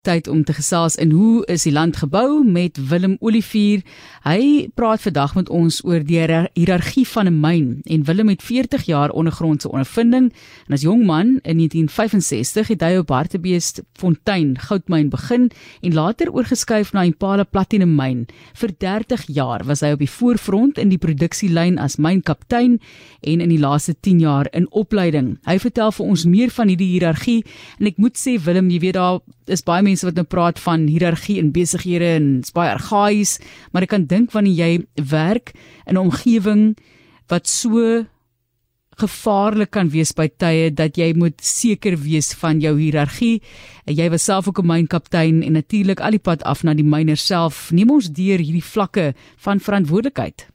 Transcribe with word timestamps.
tyd 0.00 0.28
om 0.32 0.44
te 0.44 0.54
gesels 0.56 0.94
en 0.96 1.10
hoe 1.12 1.44
is 1.52 1.66
die 1.66 1.72
land 1.72 1.98
gebou 2.00 2.40
met 2.44 2.78
Willem 2.88 3.18
Olivier. 3.20 3.82
Hy 4.24 4.70
praat 4.72 5.02
vandag 5.04 5.34
met 5.36 5.50
ons 5.52 5.82
oor 5.84 6.00
die 6.00 6.22
hiërargie 6.56 7.04
van 7.08 7.28
'n 7.28 7.40
myn 7.40 7.82
en 7.84 8.04
Willem 8.04 8.28
het 8.28 8.42
40 8.42 8.86
jaar 8.88 9.10
ondergrondse 9.10 9.68
ondervinding 9.68 10.32
en 10.66 10.72
as 10.72 10.82
jong 10.82 11.04
man 11.04 11.38
in 11.42 11.56
1965 11.56 12.68
het 12.68 12.80
hy 12.80 12.96
op 12.96 13.08
Hartbeest 13.08 13.82
Fontein 13.92 14.56
goudmyn 14.58 15.10
begin 15.10 15.50
en 15.82 15.94
later 15.94 16.32
oorgeskuif 16.32 16.92
na 16.92 17.02
Impala 17.02 17.44
Platinum 17.44 17.94
myn. 17.94 18.26
Vir 18.54 18.70
30 18.78 19.26
jaar 19.26 19.64
was 19.64 19.80
hy 19.80 19.92
op 19.92 19.98
die 19.98 20.10
voorfront 20.10 20.78
in 20.78 20.88
die 20.88 20.98
produksielyn 20.98 21.78
as 21.78 21.96
mynkaptein 21.96 22.80
en 23.20 23.40
in 23.40 23.48
die 23.48 23.60
laaste 23.60 23.94
10 24.00 24.20
jaar 24.20 24.46
in 24.52 24.66
opleiding. 24.70 25.38
Hy 25.44 25.58
vertel 25.58 25.92
vir 25.92 26.06
ons 26.06 26.24
meer 26.24 26.50
van 26.50 26.68
hierdie 26.68 26.88
hiërargie 26.88 27.44
en 27.78 27.86
ek 27.86 27.98
moet 27.98 28.16
sê 28.16 28.38
Willem, 28.42 28.70
jy 28.70 28.78
weet 28.78 28.94
daar 28.94 29.20
is 29.50 29.64
baie 29.66 29.82
mense 29.90 30.06
wat 30.06 30.16
nou 30.18 30.24
praat 30.24 30.62
van 30.62 30.86
hiërargie 30.86 31.40
in 31.42 31.52
besighede 31.52 32.14
en 32.20 32.30
dit's 32.38 32.54
baie 32.54 32.70
argaïs, 32.70 33.38
maar 33.72 33.86
ek 33.86 33.92
kan 33.96 34.06
dink 34.06 34.32
wanneer 34.32 34.56
jy 34.62 34.72
werk 35.10 35.52
in 35.86 35.98
'n 35.98 36.04
omgewing 36.06 36.64
wat 37.28 37.46
so 37.46 38.06
gevaarlik 39.00 39.72
kan 39.74 39.90
wees 39.92 40.12
by 40.16 40.28
tye 40.28 40.70
dat 40.70 40.98
jy 41.00 41.12
moet 41.16 41.40
seker 41.40 41.96
wees 42.04 42.32
van 42.42 42.60
jou 42.60 42.74
hiërargie. 42.78 43.40
Jy 43.88 44.08
was 44.12 44.24
self 44.24 44.48
ook 44.48 44.60
'n 44.60 44.66
mynkaptein 44.66 45.42
en 45.42 45.52
natuurlik 45.52 46.00
al 46.00 46.16
die 46.16 46.26
pad 46.28 46.42
af 46.44 46.64
na 46.64 46.74
die 46.74 46.84
myner 46.84 47.16
self. 47.16 47.70
Neem 47.72 47.90
ons 47.90 48.12
deur 48.12 48.38
hierdie 48.38 48.70
vlakke 48.74 49.14
van 49.44 49.58
verantwoordelikheid. 49.58 50.48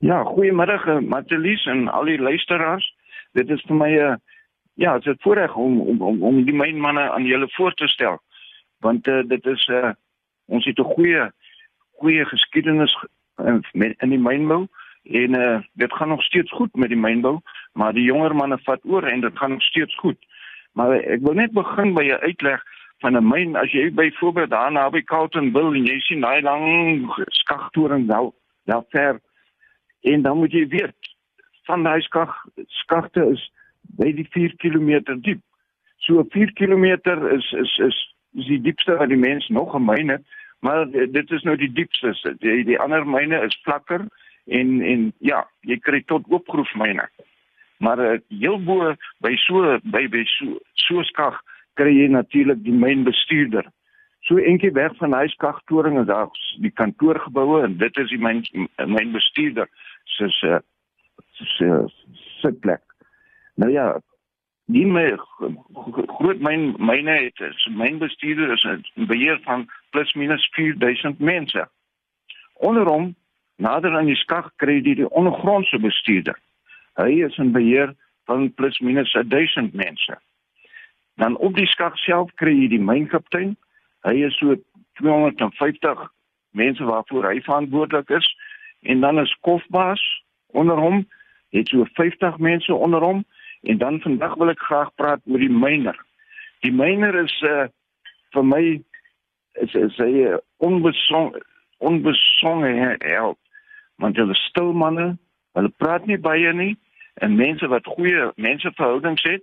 Ja, 0.00 0.22
goeiemiddag 0.24 1.00
Matelies 1.00 1.66
en 1.66 1.88
al 1.88 2.04
die 2.04 2.18
luisteraars. 2.18 2.86
Dit 3.34 3.50
is 3.50 3.62
vir 3.66 3.76
my 3.76 3.90
'n 3.90 4.20
ja, 4.78 4.92
dit 4.98 5.06
is 5.06 5.12
'n 5.12 5.22
voorreg 5.22 5.54
om 5.54 5.80
om 5.80 6.02
om 6.02 6.22
om 6.22 6.44
die 6.44 6.54
mynmanne 6.54 7.10
aan 7.10 7.24
julle 7.24 7.48
voor 7.48 7.74
te 7.74 7.86
stel. 7.86 8.20
Want 8.78 9.06
uh, 9.06 9.22
dit 9.26 9.46
is 9.46 9.66
uh 9.66 9.90
ons 10.46 10.64
het 10.64 10.78
'n 10.78 10.92
goeie 10.94 11.32
goeie 11.98 12.24
geskiedenis 12.24 13.04
in, 13.36 13.64
in 13.98 14.08
die 14.08 14.18
mynbou 14.18 14.66
en 15.02 15.34
uh 15.34 15.60
dit 15.72 15.92
gaan 15.92 16.08
nog 16.08 16.22
steeds 16.22 16.50
goed 16.52 16.74
met 16.74 16.88
die 16.88 16.98
mynbou, 17.06 17.40
maar 17.72 17.92
die 17.92 18.04
jonger 18.04 18.34
manne 18.34 18.58
vat 18.58 18.80
oor 18.82 19.02
en 19.02 19.20
dit 19.20 19.38
gaan 19.38 19.50
nog 19.50 19.62
steeds 19.62 19.94
goed. 19.94 20.18
Maar 20.72 20.92
ek 20.92 21.20
wil 21.20 21.34
net 21.34 21.52
begin 21.52 21.94
by 21.94 22.04
'n 22.04 22.22
uitleg 22.28 22.62
van 22.98 23.16
'n 23.16 23.28
myn 23.28 23.56
as 23.56 23.72
jy 23.72 23.92
byvoorbeeld 23.94 24.50
daar 24.50 24.72
naby 24.72 25.02
Carlton 25.02 25.52
wil 25.52 25.74
en 25.74 25.84
jy 25.84 25.98
sien 26.00 26.20
daai 26.20 26.42
lang 26.42 27.12
skagtoring 27.26 28.06
nou, 28.06 28.32
daar 28.64 28.84
ver 28.88 29.20
en 30.00 30.22
dan 30.22 30.38
moet 30.38 30.52
jy 30.52 30.66
weet 30.68 31.16
van 31.62 31.82
daai 31.82 32.00
skag 32.00 32.44
skagte 32.66 33.30
is 33.30 33.52
by 33.96 34.12
die 34.12 34.28
4 34.34 34.56
km 34.62 35.20
diep. 35.22 35.40
So 36.04 36.24
4 36.32 36.52
km 36.52 36.84
is 37.34 37.52
is 37.52 37.78
is 37.86 37.98
is 38.36 38.46
die 38.46 38.60
diepste 38.60 38.96
wat 38.96 39.08
die 39.08 39.18
mens 39.18 39.48
nog 39.48 39.72
gemyn 39.72 40.08
het, 40.08 40.24
maar 40.60 40.90
dit 40.90 41.30
is 41.30 41.42
nou 41.42 41.56
die 41.56 41.72
diepste. 41.72 42.12
Die, 42.38 42.64
die 42.64 42.78
ander 42.78 43.06
myne 43.06 43.40
is 43.46 43.60
vlakker 43.64 44.06
en 44.46 44.82
en 44.82 45.12
ja, 45.18 45.44
jy 45.60 45.78
kry 45.78 46.02
tot 46.06 46.28
oopgroefmyne. 46.28 47.08
Maar 47.78 47.98
uh, 48.04 48.18
heel 48.28 48.58
bo 48.62 48.94
by 49.24 49.34
so 49.46 49.78
by 49.82 50.06
by 50.10 50.24
so 50.36 50.58
so 50.86 51.02
skag 51.02 51.38
kry 51.78 51.94
jy 51.94 52.08
natuurlik 52.10 52.62
die 52.64 52.74
mynbestuurder. 52.74 53.68
So 54.26 54.38
eentjie 54.42 54.72
weg 54.74 54.96
van 54.98 55.14
hy 55.14 55.28
skagtoring 55.32 56.00
is 56.00 56.08
daar 56.10 56.32
die 56.64 56.74
kantoorgeboue 56.74 57.62
en 57.64 57.78
dit 57.78 58.02
is 58.02 58.10
die 58.10 58.20
myn 58.20 58.42
mynbestuurder 58.82 59.70
se 60.16 60.28
se 60.40 60.60
se 61.56 61.70
sitplek. 62.40 62.82
Nou 63.58 63.72
ja, 63.72 64.00
die 64.70 64.86
my 64.86 65.16
groot 66.06 66.42
myn 66.44 66.74
myne 66.78 67.14
het 67.24 67.40
is 67.42 67.64
myn 67.74 67.98
bestuurder 67.98 68.52
is 68.54 68.64
'n 68.64 69.06
beheer 69.10 69.40
van 69.42 69.66
plus 69.90 70.12
minus 70.14 70.48
4000 70.54 71.18
mense. 71.18 71.68
Onder 72.52 72.86
hom 72.86 73.14
nader 73.56 73.96
aan 73.96 74.06
die 74.06 74.16
skag 74.16 74.52
kry 74.56 74.78
jy 74.78 74.94
die 74.94 75.10
ondergrondse 75.10 75.78
bestuurder. 75.78 76.38
Hy 76.94 77.24
is 77.26 77.38
'n 77.38 77.50
beheer 77.52 77.94
van 78.24 78.54
plus 78.54 78.78
minus 78.78 79.12
1000 79.12 79.74
mense. 79.74 80.18
Dan 81.16 81.36
op 81.36 81.54
die 81.54 81.66
skag 81.66 81.98
self 81.98 82.30
kry 82.34 82.54
jy 82.54 82.68
die 82.68 82.84
mynkaptein. 82.90 83.56
Hy 84.02 84.14
is 84.24 84.38
so 84.38 84.54
250 84.92 86.12
mense 86.50 86.84
waarvoor 86.84 87.24
hy 87.24 87.40
verantwoordelik 87.40 88.10
is 88.10 88.36
en 88.82 89.00
dan 89.00 89.18
is 89.18 89.38
kofbaas 89.40 90.22
onder 90.46 90.76
hom 90.76 91.08
het 91.50 91.68
so 91.68 91.84
50 91.84 92.38
mense 92.38 92.74
onder 92.74 93.00
hom 93.00 93.24
En 93.62 93.78
dan 93.78 94.00
vandag 94.00 94.34
wil 94.34 94.52
ek 94.52 94.62
graag 94.62 94.94
praat 94.94 95.20
oor 95.26 95.42
die 95.42 95.52
myner. 95.52 95.96
Die 96.66 96.72
myner 96.72 97.14
is 97.24 97.34
uh, 97.46 97.66
vir 98.34 98.44
my 98.44 98.62
is 99.62 99.74
is 99.74 99.96
hy 99.98 100.34
onbesong 100.62 101.34
onbesonge 101.78 102.96
help. 103.02 103.38
Want 103.98 104.18
hulle 104.18 104.34
stil 104.34 104.72
manne, 104.72 105.16
hulle 105.58 105.72
praat 105.82 106.06
nie 106.06 106.18
baie 106.18 106.52
nie 106.54 106.74
en 107.22 107.34
mense 107.38 107.66
wat 107.66 107.86
goeie 107.96 108.30
menseverhoudings 108.36 109.24
het 109.26 109.42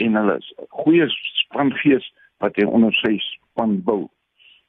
en 0.00 0.16
hulle 0.16 0.38
goeie 0.82 1.08
spangees 1.42 2.06
wat 2.40 2.56
hy 2.56 2.64
onder 2.64 2.94
sy 3.02 3.18
span 3.24 3.80
bou. 3.84 4.06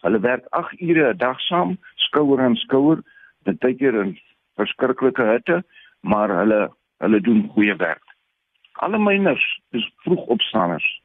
Hulle 0.04 0.20
werk 0.20 0.48
8 0.58 0.82
ure 0.82 1.14
'n 1.14 1.18
dag 1.18 1.40
saam, 1.48 1.78
skouer 1.96 2.42
aan 2.42 2.56
skouer, 2.56 3.04
dit 3.46 3.60
tyker 3.60 3.96
in 4.04 4.18
verskriklike 4.60 5.24
hitte, 5.24 5.64
maar 6.02 6.30
hulle 6.30 6.72
hulle 6.98 7.22
doen 7.22 7.48
goeie 7.54 7.76
werk. 7.76 8.11
Alle 8.82 8.98
myners 8.98 9.62
is 9.72 9.92
vroegopstanders. 9.96 11.02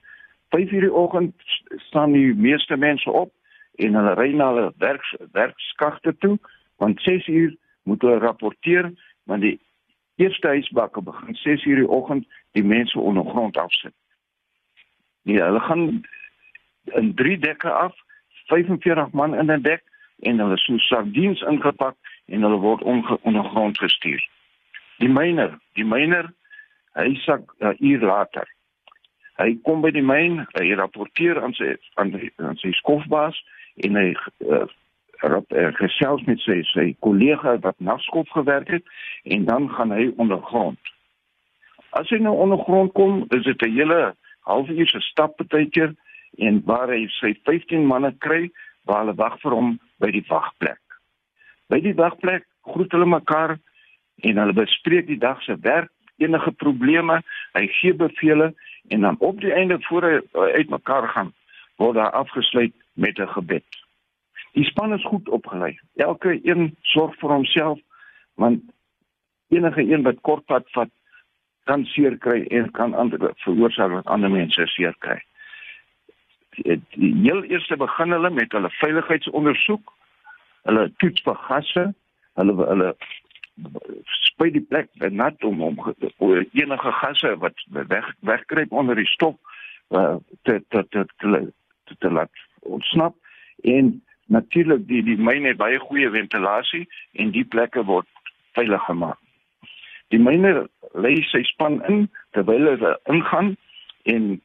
5:00 0.48 0.80
die 0.80 0.92
oggend 0.92 1.34
staan 1.76 2.12
die 2.12 2.34
meeste 2.34 2.76
mense 2.76 3.10
op 3.10 3.32
en 3.74 3.94
hulle 3.94 4.14
ry 4.14 4.30
na 4.32 4.46
hulle 4.48 4.72
werk 4.78 5.04
werkskagte 5.32 6.16
toe, 6.18 6.38
want 6.76 7.00
6:00 7.00 7.56
moet 7.82 8.02
hulle 8.02 8.18
rapporteer, 8.18 8.92
want 9.24 9.42
die 9.42 9.60
eerste 10.16 10.48
huisbakke 10.48 11.02
begin 11.02 11.36
6:00 11.36 11.76
die 11.82 11.88
oggend 11.88 12.24
die 12.52 12.64
mense 12.64 12.98
ondergrond 12.98 13.56
afsit. 13.56 13.94
Nee, 15.22 15.42
hulle 15.42 15.60
gaan 15.60 16.04
in 16.84 17.14
drie 17.14 17.38
dekke 17.38 17.70
af, 17.70 17.94
45 18.46 19.12
man 19.12 19.34
in 19.34 19.50
'n 19.50 19.62
dek 19.62 19.82
en 20.18 20.38
hulle 20.38 20.56
so 20.56 20.78
sardiens 20.78 21.42
ingepak 21.42 21.96
en 22.26 22.42
hulle 22.42 22.56
word 22.56 22.82
ondergrond 23.22 23.78
gestuur. 23.78 24.28
Die 24.98 25.08
myner, 25.08 25.58
die 25.72 25.84
myner 25.84 26.32
hy 26.96 27.14
sak 27.24 27.42
'n 27.60 27.66
uh, 27.66 27.74
uur 27.80 28.00
later. 28.00 28.48
Hy 29.36 29.58
kom 29.62 29.82
by 29.84 29.92
die 29.92 30.04
myn, 30.04 30.46
hy 30.56 30.72
rapporteer 30.74 31.42
aan 31.42 31.52
sy 31.52 31.76
aan, 32.00 32.14
aan 32.40 32.56
sy 32.56 32.72
skofbaas 32.80 33.36
en 33.84 33.96
hy 34.00 34.08
uh, 34.48 34.64
rap 35.20 35.52
uh, 35.52 35.72
gesels 35.76 36.24
met 36.28 36.40
sy 36.44 36.62
sy 36.72 36.94
kollega 37.04 37.56
wat 37.64 37.76
nagskof 37.84 38.28
gewerk 38.32 38.70
het 38.72 38.84
en 39.24 39.44
dan 39.44 39.68
gaan 39.76 39.92
hy 39.92 40.08
ondergrond. 40.16 40.80
As 41.96 42.08
hy 42.12 42.18
nou 42.20 42.34
ondergrond 42.36 42.92
kom, 42.92 43.24
is 43.36 43.44
dit 43.44 43.62
'n 43.62 43.76
hele 43.76 44.14
halfuur 44.48 44.88
se 44.88 45.00
stap 45.00 45.36
partykeer 45.36 45.94
en 46.38 46.62
waar 46.64 46.88
hy 46.88 47.06
sy 47.20 47.34
15 47.44 47.86
manne 47.86 48.12
kry 48.18 48.50
waar 48.84 49.04
hulle 49.04 49.16
wag 49.18 49.40
vir 49.42 49.52
hom 49.52 49.78
by 49.98 50.10
die 50.10 50.24
wagplek. 50.28 50.80
By 51.68 51.80
die 51.80 51.94
wagplek 51.94 52.44
groet 52.62 52.92
hulle 52.92 53.06
mekaar 53.06 53.58
en 54.22 54.38
hulle 54.38 54.52
bespreek 54.52 55.06
die 55.06 55.20
dag 55.20 55.42
se 55.42 55.56
werk 55.60 55.90
enige 56.16 56.52
probleme, 56.52 57.20
hy 57.52 57.66
gee 57.80 57.94
bevele 57.94 58.54
en 58.88 59.00
dan 59.00 59.16
op 59.18 59.40
die 59.40 59.52
einde 59.52 59.76
voor 59.88 60.02
hy 60.02 60.20
uitmekaar 60.32 61.08
gaan, 61.08 61.32
word 61.76 61.94
daar 61.94 62.10
afgesluit 62.10 62.72
met 62.94 63.18
'n 63.18 63.28
gebed. 63.28 63.64
Die 64.52 64.64
span 64.64 64.92
is 64.92 65.04
goed 65.04 65.28
opgelei. 65.28 65.78
Elke 65.96 66.40
een 66.42 66.76
sorg 66.82 67.16
vir 67.20 67.30
homself 67.30 67.80
want 68.34 68.62
enige 69.48 69.82
een 69.82 70.02
wat 70.02 70.20
kortpad 70.20 70.70
vat 70.70 70.88
kan 71.64 71.84
seer 71.84 72.16
kry 72.18 72.44
en 72.54 72.70
kan 72.70 72.94
ander 72.94 73.32
veroorsaak 73.44 73.90
dat 73.90 74.06
ander 74.06 74.30
mense 74.30 74.66
seer 74.66 74.94
kry. 74.98 75.18
Die, 76.56 76.80
die 76.94 77.12
heel 77.22 77.42
eerste 77.42 77.76
begin 77.76 78.14
hulle 78.16 78.30
met 78.30 78.52
hulle 78.52 78.70
veiligheidsondersoek. 78.80 79.92
Hulle 80.62 80.92
toets 81.02 81.22
vir 81.26 81.40
gasse. 81.48 81.84
Hulle 82.40 82.54
hulle 82.70 82.94
spuit 84.36 84.52
die 84.52 84.64
plek 84.68 84.90
nat 85.16 85.44
om 85.44 85.62
om 85.64 85.78
enige 86.52 86.92
gasse 87.00 87.36
wat 87.40 87.56
weg 87.72 88.08
wegkruip 88.20 88.72
onder 88.72 88.96
die 88.96 89.08
stof 89.08 89.36
uh, 89.90 90.16
te, 90.42 90.60
te 90.68 90.84
te 90.90 91.06
te 91.16 91.52
te 91.84 91.96
te 91.98 92.10
laat 92.10 92.30
ontsnap 92.60 93.16
en 93.64 94.02
natuurlik 94.26 94.84
die 94.88 95.02
die 95.02 95.16
myne 95.16 95.54
het 95.54 95.60
baie 95.62 95.78
goeie 95.78 96.10
ventilasie 96.10 96.84
en 97.12 97.32
die 97.32 97.44
plekke 97.44 97.84
word 97.88 98.08
veilig 98.58 98.84
gemaak. 98.84 99.18
Die 100.12 100.20
myne 100.20 100.66
lê 100.94 101.14
sy 101.30 101.42
span 101.48 101.80
in 101.88 102.04
terwyl 102.36 102.68
hulle 102.74 102.92
ingaan 103.12 103.54
en 104.04 104.36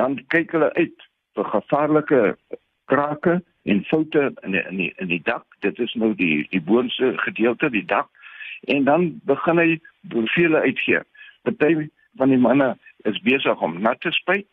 dan 0.00 0.18
kyk 0.34 0.52
hulle 0.56 0.72
uit 0.74 1.06
vir 1.38 1.50
gevaarlike 1.54 2.22
krake 2.90 3.38
en 3.68 3.84
foute 3.86 4.30
in 4.42 4.56
die, 4.56 4.64
in 4.70 4.82
die 4.82 4.92
in 4.98 5.12
die 5.14 5.22
dak. 5.22 5.46
Dit 5.62 5.78
is 5.78 5.94
nou 5.94 6.14
die 6.18 6.46
die 6.50 6.64
boonste 6.64 7.14
gedeelte, 7.22 7.70
die 7.70 7.86
dak 7.86 8.10
en 8.60 8.84
dan 8.84 9.20
begin 9.24 9.58
hy 9.58 9.78
bevele 10.00 10.60
uitgee. 10.60 11.00
Party 11.42 11.88
van 12.16 12.32
die 12.34 12.40
manne 12.40 12.76
is 13.06 13.20
besig 13.22 13.62
om 13.62 13.80
nat 13.82 14.00
te 14.00 14.12
spuit 14.12 14.46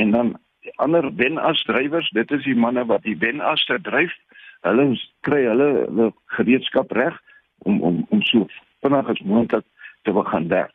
en 0.00 0.10
dan 0.10 0.36
ander 0.76 1.14
benas 1.14 1.62
drywers, 1.62 2.10
dit 2.10 2.30
is 2.30 2.44
die 2.44 2.56
manne 2.56 2.84
wat 2.86 3.02
die 3.02 3.16
benas 3.16 3.64
dryf. 3.66 4.12
Hulle 4.62 4.92
kry 5.26 5.42
hulle, 5.48 5.68
hulle 5.88 6.12
gereedskap 6.36 6.92
reg 6.92 7.18
om 7.66 7.80
om 7.82 8.06
om 8.10 8.22
so 8.22 8.46
vinnig 8.82 9.08
as 9.10 9.22
moontlik 9.26 9.66
te 10.02 10.12
begin 10.12 10.48
werk. 10.48 10.74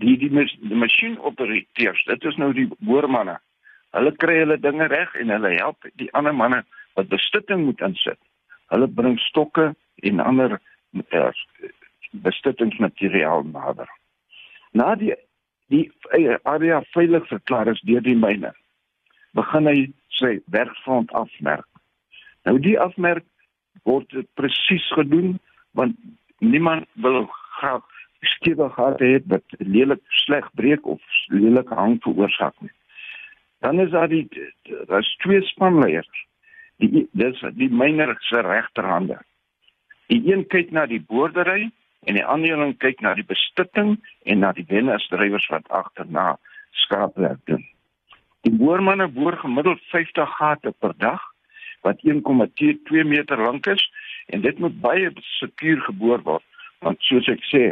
Die 0.00 0.16
die, 0.20 0.28
die 0.28 0.76
masjienoperateurs, 0.76 2.04
dit 2.04 2.24
is 2.24 2.36
nou 2.36 2.52
die 2.52 2.68
boormanne. 2.78 3.38
Hulle 3.96 4.12
kry 4.20 4.38
hulle 4.42 4.58
dinge 4.60 4.88
reg 4.92 5.14
en 5.20 5.32
hulle 5.32 5.54
help 5.56 5.88
die 6.00 6.08
ander 6.12 6.34
manne 6.36 6.64
wat 6.96 7.12
bestitting 7.12 7.64
moet 7.64 7.80
insit. 7.84 8.20
Hulle 8.72 8.88
bring 8.88 9.18
stokke 9.20 9.70
en 10.02 10.20
ander 10.20 10.58
uh, 11.12 11.30
bestittingsmateriaal 12.10 13.44
nader. 13.52 13.88
Na 14.72 14.94
die 14.94 15.14
die 15.68 15.90
area 16.42 16.82
veilig 16.94 17.26
verklaar 17.26 17.68
is 17.72 17.80
deur 17.82 18.02
die 18.02 18.14
myne, 18.14 18.52
begin 19.34 19.66
hy 19.66 19.78
sy 20.14 20.36
werkfront 20.54 21.10
afmerk. 21.18 21.66
Nou 22.46 22.58
die 22.62 22.76
afmerk 22.78 23.26
word 23.88 24.14
presies 24.38 24.86
gedoen 24.94 25.36
want 25.76 25.98
niemand 26.38 26.86
wil 27.02 27.26
graag 27.58 27.84
skiewe 28.20 28.68
gehad 28.70 29.00
het 29.00 29.26
wat 29.32 29.58
lelik 29.58 30.02
sleg 30.24 30.46
breek 30.54 30.86
of 30.86 31.02
lelik 31.28 31.68
hang 31.68 31.98
veroorsaak 32.02 32.54
nie. 32.60 32.72
Dan 33.58 33.80
is 33.80 33.90
daar 33.90 34.08
die 34.08 34.28
daar's 34.86 35.16
twee 35.16 35.42
spanleiers. 35.42 36.26
Die 36.76 37.06
dis 37.12 37.42
die 37.56 37.70
myner 37.72 38.16
se 38.20 38.40
regterhande. 38.40 39.18
Die 40.06 40.22
een 40.32 40.46
kyk 40.46 40.70
na 40.70 40.86
die 40.86 41.00
boerdery 41.00 41.70
en 42.06 42.14
die 42.14 42.52
een 42.52 42.76
kyk 42.78 43.00
na 43.02 43.14
die 43.18 43.26
bestitting 43.26 43.96
en 44.24 44.38
na 44.38 44.52
die 44.54 44.66
wennersdrywers 44.68 45.48
wat 45.50 45.68
agterna 45.68 46.36
skaapwerk 46.70 47.40
doen. 47.50 47.64
Die 48.46 48.54
boormanne 48.54 49.08
boor 49.10 49.36
gemiddeld 49.42 49.80
50 49.90 50.36
gate 50.38 50.74
per 50.78 50.94
dag 51.02 51.22
wat 51.82 52.02
1,2 52.02 53.02
meter 53.04 53.42
lank 53.42 53.66
is 53.66 53.82
en 54.26 54.40
dit 54.40 54.58
moet 54.58 54.80
baie 54.80 55.10
sekuur 55.38 55.82
geboor 55.88 56.22
word 56.22 56.44
want 56.84 57.02
soos 57.08 57.26
ek 57.32 57.42
sê, 57.50 57.62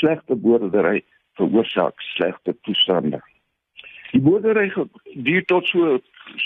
slegte 0.00 0.34
boerdery 0.34 1.02
veroorsaak 1.38 2.00
slegte 2.14 2.54
toestande. 2.66 3.20
Die 4.14 4.22
boerdery 4.22 4.70
duur 5.26 5.44
tot 5.50 5.68
so 5.70 5.98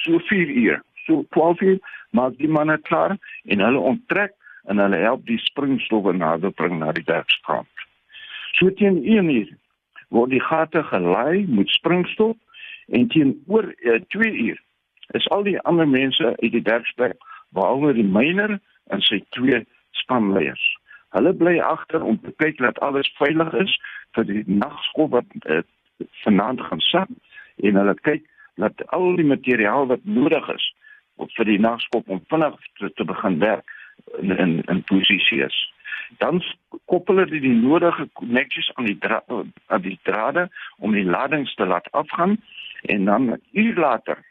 so 0.02 0.20
4 0.28 0.52
ure. 0.52 0.80
So 1.06 1.24
12 1.36 1.62
uur 1.70 1.78
maak 2.16 2.36
die 2.40 2.50
manne 2.50 2.76
klaar 2.88 3.16
en 3.44 3.64
hulle 3.64 3.84
onttrek 3.92 4.34
en 4.68 4.78
hulle 4.82 5.00
help 5.00 5.24
die 5.26 5.40
springstowwe 5.40 6.12
nader 6.12 6.52
bring 6.52 6.78
na 6.78 6.92
die 6.92 7.06
werkskant. 7.08 7.84
So 8.58 8.70
teen 8.80 9.00
1 9.04 9.30
uur 9.32 9.50
word 10.14 10.32
die 10.32 10.44
gate 10.44 10.82
gelaai 10.90 11.46
met 11.48 11.72
springstof 11.72 12.36
en 12.92 13.08
teen 13.12 13.34
oor 13.46 13.68
2 14.14 14.28
uh, 14.28 14.44
uur 14.48 14.60
is 15.16 15.28
al 15.32 15.44
die 15.46 15.56
ander 15.60 15.88
mense 15.88 16.34
uit 16.42 16.52
die 16.52 16.64
werksplek 16.64 17.16
behalwe 17.56 17.94
die 17.96 18.08
myner 18.16 18.58
en 18.92 19.04
sy 19.04 19.22
twee 19.36 19.62
spanleiers. 20.02 20.64
Hulle 21.16 21.32
bly 21.32 21.56
agter 21.64 22.04
om 22.04 22.20
te 22.20 22.34
kyk 22.42 22.60
dat 22.60 22.80
alles 22.84 23.08
veilig 23.20 23.54
is 23.64 23.76
vir 24.16 24.28
die 24.28 24.44
nagskof 24.46 25.14
wat 25.16 25.38
uh, 25.44 25.62
vanaand 26.24 26.60
gaan 26.68 26.84
sit 26.90 27.16
en 27.64 27.80
hulle 27.80 27.96
kyk 28.04 28.26
dat 28.60 28.84
al 28.92 29.14
die 29.16 29.28
materiaal 29.28 29.88
wat 29.88 30.04
nodig 30.04 30.52
is 30.52 30.72
vir 31.36 31.48
die 31.48 31.58
nagskof 31.58 32.06
om 32.06 32.20
vinnig 32.30 32.56
te, 32.78 32.92
te 32.94 33.04
begin 33.04 33.38
werk 33.42 33.77
in 34.20 34.36
in, 34.36 34.62
in 34.62 34.82
posisie 34.84 35.42
is. 35.44 35.72
Dan 36.18 36.42
koppel 36.84 37.20
hulle 37.20 37.40
die 37.40 37.54
nodige 37.54 38.08
koneksies 38.12 38.70
aan 38.74 38.88
die 38.88 38.98
dra 38.98 39.22
aan 39.66 39.82
die 39.82 39.98
drade 40.02 40.48
om 40.78 40.92
die 40.92 41.04
ladings 41.04 41.54
te 41.54 41.66
laat 41.66 41.90
afgaan 41.92 42.38
en 42.82 43.04
dan 43.04 43.30
'n 43.30 43.42
uur 43.52 43.74
later 43.74 44.24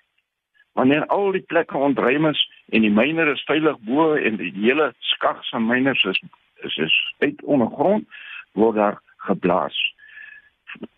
wanneer 0.78 1.06
al 1.06 1.32
die 1.32 1.42
plekke 1.42 1.78
ontruim 1.78 2.26
is 2.30 2.42
en 2.70 2.82
die 2.86 2.94
myner 2.94 3.32
is 3.32 3.44
veilig 3.50 3.78
bo 3.88 4.14
en 4.14 4.38
die 4.38 4.52
hele 4.60 4.92
skag 5.14 5.44
se 5.46 5.60
myners 5.60 6.04
is 6.12 6.22
is 6.68 6.78
is 6.78 6.98
uit 7.18 7.44
ondergrond 7.44 8.06
word 8.54 8.76
daar 8.76 9.00
geblaas. 9.30 9.78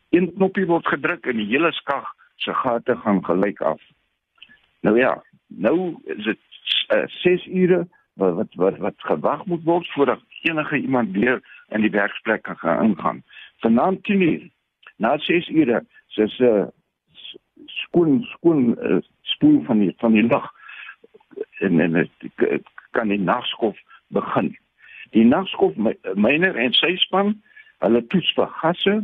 Een 0.09 0.31
knoppie 0.35 0.65
word 0.65 0.87
gedruk 0.87 1.25
en 1.25 1.39
die 1.39 1.47
hele 1.51 1.71
skag 1.71 2.11
se 2.35 2.53
gate 2.53 2.95
gaan 3.03 3.23
gelyk 3.25 3.61
af. 3.61 3.81
Nou 4.81 4.99
ja, 4.99 5.23
nou 5.47 5.95
is 6.03 6.23
dit 6.23 6.39
6 7.23 7.47
uh, 7.47 7.55
ure 7.55 7.87
wat 8.19 8.35
wat 8.35 8.53
wat, 8.63 8.77
wat 8.77 9.07
gewag 9.11 9.45
moet 9.45 9.63
word 9.63 9.87
voordat 9.95 10.21
enige 10.41 10.77
iemand 10.77 11.11
weer 11.17 11.41
in 11.75 11.81
die 11.81 11.91
werksplek 11.91 12.43
kan 12.43 12.57
gaan 12.57 12.83
ingaan. 12.83 13.23
Vanaand 13.63 14.03
10 14.03 14.21
uur 14.21 14.49
na 14.95 15.17
6 15.17 15.49
ure 15.49 15.85
is 16.15 16.39
'n 16.39 16.43
uh, 16.43 16.67
skoon 17.65 18.23
skoon 18.23 18.75
uh, 18.79 18.97
spoel 19.21 19.63
van 19.63 19.79
die 19.79 19.93
van 19.97 20.11
die 20.11 20.27
lug 20.27 20.51
en 21.59 21.79
en 21.79 21.93
het 21.95 22.67
kan 22.91 23.07
die 23.07 23.19
nagskof 23.19 23.77
begin. 24.07 24.57
Die 25.11 25.25
nagskof 25.25 25.73
myner 26.13 26.55
en 26.55 26.73
sy 26.73 26.95
span, 26.95 27.41
hulle 27.77 28.07
toets 28.07 28.33
vir 28.37 28.47
gasse, 28.61 28.95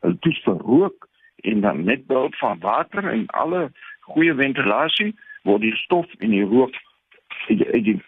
hulle 0.00 0.18
toets 0.18 0.42
vir 0.44 0.56
rook 0.56 1.08
en 1.44 1.60
dan 1.60 1.84
net 1.84 2.06
behulp 2.06 2.34
van 2.34 2.58
water 2.60 3.08
en 3.10 3.26
alle 3.26 3.70
goeie 4.00 4.34
ventilasie 4.34 5.12
word 5.44 5.64
die 5.64 5.76
stof 5.84 6.08
en 6.18 6.32
die 6.32 6.44
rook 6.44 6.76
uit 7.48 7.84
die 7.84 8.00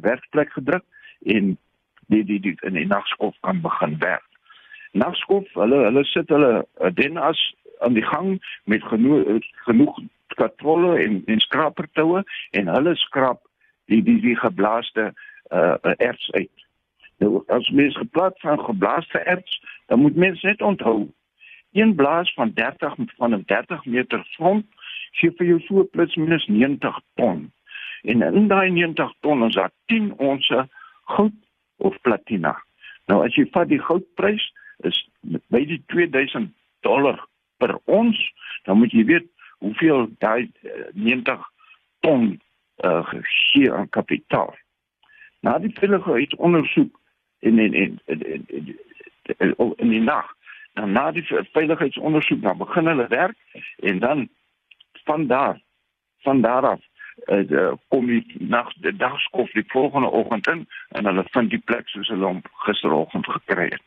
werkplek 0.00 0.52
gedruk 0.52 0.84
en 1.24 1.56
die 2.06 2.24
die 2.24 2.40
die 2.40 2.56
in 2.60 2.74
die 2.74 2.86
nagskof 2.86 3.34
kan 3.40 3.60
begin 3.60 3.98
werk. 3.98 4.24
Nagskof, 4.92 5.48
hulle 5.52 5.82
hulle 5.84 6.04
sit 6.04 6.28
hulle 6.28 6.66
eh, 6.80 6.92
den 6.94 7.16
as 7.16 7.40
aan 7.84 7.94
die 7.94 8.04
gang 8.04 8.36
met 8.64 8.82
genoeg 8.82 9.44
genoeg 9.66 9.98
katrolle 10.36 10.98
en 11.02 11.22
en 11.26 11.40
skrapertoue 11.40 12.22
en 12.50 12.68
hulle 12.68 12.94
skrap 12.96 13.42
die 13.86 14.02
die 14.02 14.20
die 14.20 14.36
geblaaste 14.36 15.12
uh 15.54 15.76
erts 15.96 16.30
uit. 16.32 16.64
Nou 17.18 17.42
as 17.46 17.68
mens 17.70 17.96
geplaas 17.96 18.40
van 18.42 18.64
geblaaste 18.64 19.18
erts, 19.18 19.60
dan 19.86 20.00
moet 20.00 20.16
mens 20.16 20.42
net 20.42 20.62
onthou 20.62 21.08
een 21.72 21.94
blaas 21.94 22.32
van 22.34 22.52
30 22.54 22.94
van 23.16 23.34
'n 23.34 23.42
30 23.46 23.84
meter 23.84 24.26
front 24.36 24.66
gee 25.10 25.30
vir 25.30 25.46
jou 25.46 25.60
so 25.60 25.84
plus 25.84 26.14
minus 26.16 26.46
90 26.46 27.00
ton. 27.14 27.52
En 28.06 28.22
in 28.22 28.48
daai 28.48 28.70
90 28.70 29.12
ton 29.20 29.44
is 29.44 29.54
daar 29.54 29.70
10 29.86 30.12
onsse 30.16 30.68
goud 31.04 31.32
of 31.76 32.00
platina. 32.00 32.54
Nou 33.06 33.24
as 33.26 33.34
jy 33.34 33.46
vat 33.50 33.68
die 33.68 33.82
goudprys 33.82 34.44
is 34.86 35.00
by 35.50 35.64
die 35.66 35.80
2000 35.90 36.52
dollar 36.86 37.18
per 37.58 37.74
ons, 37.84 38.20
dan 38.62 38.78
moet 38.78 38.94
jy 38.94 39.04
weet 39.10 39.26
hoeveel 39.64 40.06
daai 40.22 40.46
90 40.94 41.34
eh, 41.34 41.50
ton 42.06 42.28
uh, 42.84 43.02
gegee 43.10 43.72
aan 43.72 43.90
kapitaal. 43.90 44.54
Na 45.42 45.58
die 45.58 45.74
veiligheidsondersoek 45.74 46.94
in 47.42 47.58
in 47.58 47.74
in 47.74 48.00
in, 48.06 48.46
in, 48.46 48.74
in, 49.38 49.54
in 49.82 49.94
die 49.94 50.02
nag, 50.02 50.30
dan 50.78 50.92
na 50.94 51.10
die 51.10 51.26
veiligheidsondersoek 51.26 52.42
dan 52.42 52.62
begin 52.62 52.86
hulle 52.86 53.10
werk 53.10 53.62
en 53.82 53.98
dan 53.98 54.28
van 55.04 55.26
daar 55.26 55.58
van 56.22 56.40
daar 56.40 56.66
af 56.76 56.85
uh, 57.24 57.72
kom 57.88 58.06
die 58.06 58.24
nag 58.38 58.72
die 58.84 58.96
dagskof 58.96 59.50
die 59.52 59.64
volgende 59.66 60.10
oggend 60.10 60.46
in 60.46 60.66
en 60.88 61.04
hulle 61.04 61.24
vind 61.30 61.50
die 61.50 61.62
plek 61.64 61.88
soos 61.88 62.08
hulle 62.08 62.26
hom 62.26 62.42
gisteroggend 62.66 63.26
gekry 63.26 63.68
het. 63.72 63.82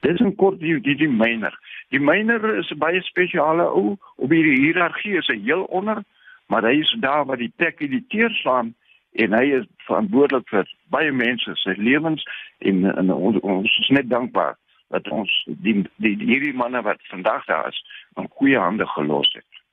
Dis 0.00 0.20
'n 0.20 0.34
kort 0.36 0.60
die 0.60 0.80
die, 0.80 0.96
die 0.96 1.08
myner. 1.08 1.58
Die 1.88 2.00
myner 2.00 2.56
is 2.56 2.70
'n 2.70 2.78
baie 2.78 3.02
spesiale 3.02 3.64
ou 3.64 3.96
op 4.16 4.30
hierdie 4.30 4.60
hiërargie 4.60 5.16
is 5.16 5.26
hy 5.26 5.40
heel 5.42 5.64
onder, 5.64 6.02
maar 6.46 6.62
hy 6.62 6.80
is 6.80 6.96
daar 7.00 7.24
waar 7.24 7.36
die 7.36 7.52
tek 7.56 7.78
die 7.78 8.04
teer 8.08 8.30
slaan 8.30 8.74
en 9.12 9.32
hy 9.32 9.44
is 9.58 9.66
verantwoordelik 9.86 10.48
vir 10.48 10.68
baie 10.90 11.12
mense 11.12 11.50
se 11.54 11.74
lewens 11.76 12.24
en, 12.58 12.84
en 12.96 13.12
ons, 13.12 13.38
ons 13.40 13.78
is 13.78 13.88
net 13.88 14.10
dankbaar 14.10 14.56
dat 14.88 15.08
ons 15.08 15.30
die, 15.46 15.82
die, 15.96 16.16
die 16.16 16.26
hierdie 16.26 16.54
manne 16.54 16.82
wat 16.82 17.02
vandag 17.10 17.44
daar 17.44 17.68
is, 17.68 17.84
in 18.16 18.28
goeie 18.30 18.58
hande 18.58 18.86
gelos 18.86 19.30
het. 19.32 19.63